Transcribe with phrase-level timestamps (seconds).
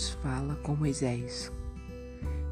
[0.00, 1.52] Deus fala com Moisés.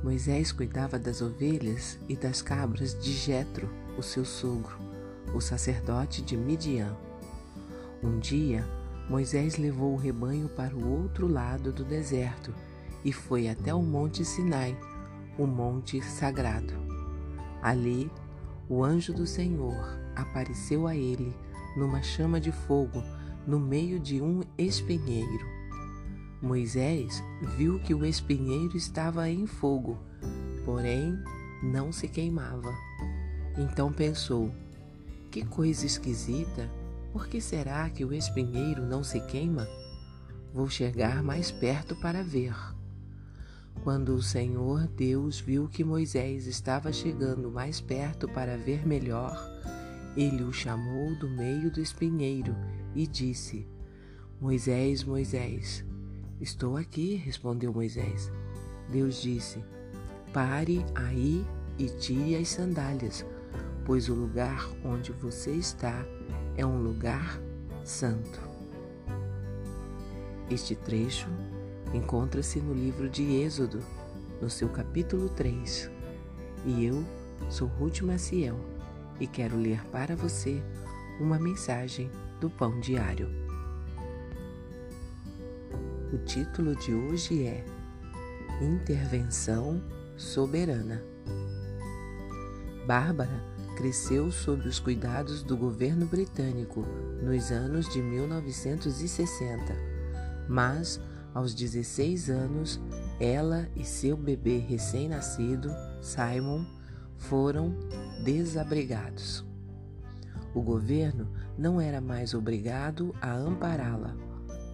[0.04, 4.76] Moisés cuidava das ovelhas e das cabras de Jetro, o seu sogro,
[5.34, 6.94] o sacerdote de Midian.
[8.04, 8.62] Um dia,
[9.08, 12.54] Moisés levou o rebanho para o outro lado do deserto
[13.02, 14.78] e foi até o monte Sinai,
[15.38, 16.74] o monte sagrado.
[17.62, 18.12] Ali,
[18.68, 21.34] o anjo do Senhor apareceu a ele
[21.78, 23.02] numa chama de fogo
[23.46, 25.57] no meio de um espinheiro.
[26.40, 27.22] Moisés
[27.56, 29.98] viu que o espinheiro estava em fogo,
[30.64, 31.18] porém
[31.62, 32.72] não se queimava.
[33.56, 34.52] Então pensou:
[35.30, 36.70] que coisa esquisita!
[37.12, 39.66] Por que será que o espinheiro não se queima?
[40.54, 42.54] Vou chegar mais perto para ver.
[43.82, 49.36] Quando o Senhor Deus viu que Moisés estava chegando mais perto para ver melhor,
[50.16, 52.54] ele o chamou do meio do espinheiro
[52.94, 53.66] e disse:
[54.40, 55.87] Moisés, Moisés.
[56.40, 58.30] Estou aqui, respondeu Moisés.
[58.88, 59.62] Deus disse:
[60.32, 61.44] Pare aí
[61.76, 63.26] e tire as sandálias,
[63.84, 66.04] pois o lugar onde você está
[66.56, 67.40] é um lugar
[67.82, 68.40] santo.
[70.48, 71.28] Este trecho
[71.92, 73.80] encontra-se no livro de Êxodo,
[74.40, 75.90] no seu capítulo 3.
[76.64, 77.04] E eu
[77.50, 78.58] sou Ruth Maciel
[79.18, 80.62] e quero ler para você
[81.20, 82.08] uma mensagem
[82.40, 83.47] do Pão Diário.
[86.10, 87.62] O título de hoje é
[88.62, 89.82] Intervenção
[90.16, 91.02] Soberana.
[92.86, 93.44] Bárbara
[93.76, 96.82] cresceu sob os cuidados do governo britânico
[97.22, 99.76] nos anos de 1960,
[100.48, 100.98] mas
[101.34, 102.80] aos 16 anos,
[103.20, 106.64] ela e seu bebê recém-nascido, Simon,
[107.18, 107.76] foram
[108.24, 109.44] desabrigados.
[110.54, 111.28] O governo
[111.58, 114.16] não era mais obrigado a ampará-la.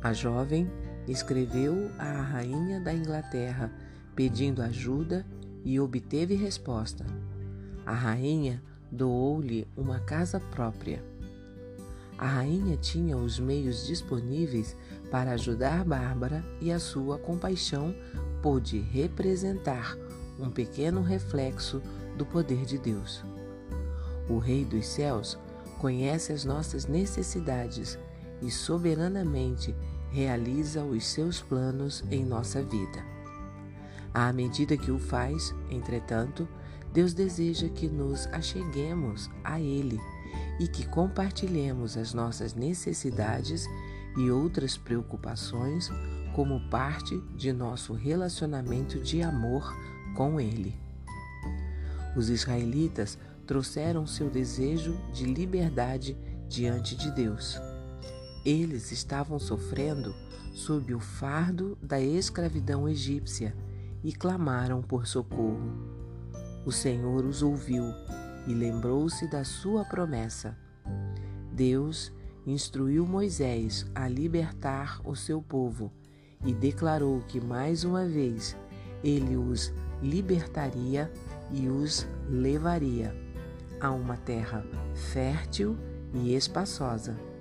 [0.00, 0.70] A jovem
[1.06, 3.70] escreveu à rainha da Inglaterra
[4.14, 5.26] pedindo ajuda
[5.64, 7.04] e obteve resposta.
[7.84, 11.02] A rainha doou-lhe uma casa própria.
[12.16, 14.76] A rainha tinha os meios disponíveis
[15.10, 17.94] para ajudar Bárbara e a sua compaixão
[18.40, 19.96] pôde representar
[20.38, 21.82] um pequeno reflexo
[22.16, 23.24] do poder de Deus.
[24.28, 25.38] O Rei dos Céus
[25.78, 27.98] conhece as nossas necessidades
[28.40, 29.74] e soberanamente
[30.14, 33.04] realiza os seus planos em nossa vida.
[34.14, 36.46] À medida que o faz, entretanto,
[36.92, 40.00] Deus deseja que nos acheguemos a Ele
[40.60, 43.68] e que compartilhemos as nossas necessidades
[44.16, 45.90] e outras preocupações
[46.32, 49.76] como parte de nosso relacionamento de amor
[50.14, 50.78] com Ele.
[52.16, 56.16] Os israelitas trouxeram seu desejo de liberdade
[56.48, 57.60] diante de Deus.
[58.44, 60.14] Eles estavam sofrendo
[60.52, 63.56] sob o fardo da escravidão egípcia
[64.02, 65.72] e clamaram por socorro.
[66.66, 67.84] O Senhor os ouviu
[68.46, 70.56] e lembrou-se da sua promessa.
[71.52, 72.12] Deus
[72.46, 75.90] instruiu Moisés a libertar o seu povo
[76.44, 78.54] e declarou que mais uma vez
[79.02, 79.72] ele os
[80.02, 81.10] libertaria
[81.50, 83.14] e os levaria
[83.80, 85.76] a uma terra fértil
[86.12, 87.33] e espaçosa.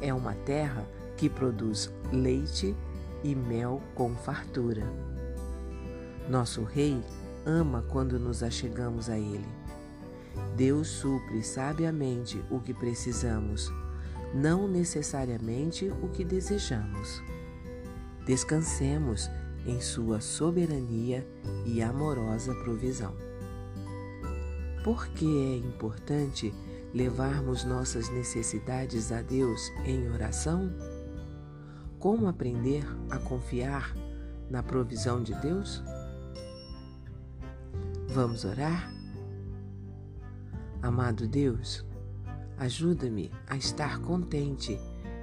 [0.00, 0.86] É uma terra
[1.16, 2.74] que produz leite
[3.24, 4.84] e mel com fartura.
[6.28, 7.02] Nosso rei
[7.44, 9.46] ama quando nos achegamos a Ele.
[10.56, 13.72] Deus supre sabiamente o que precisamos,
[14.34, 17.22] não necessariamente o que desejamos.
[18.26, 19.30] Descansemos
[19.66, 21.26] em Sua soberania
[21.64, 23.14] e amorosa provisão.
[24.84, 26.54] Por que é importante
[26.92, 30.72] levarmos nossas necessidades a Deus em oração?
[31.98, 33.94] Como aprender a confiar
[34.50, 35.82] na provisão de Deus?
[38.08, 38.92] Vamos orar?
[40.80, 41.84] Amado Deus,
[42.56, 44.78] ajuda-me a estar contente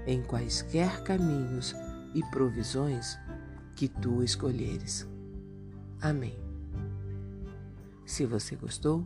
[0.05, 1.73] em quaisquer caminhos
[2.13, 3.17] e provisões
[3.75, 5.07] que tu escolheres.
[6.01, 6.37] Amém.
[8.05, 9.05] Se você gostou,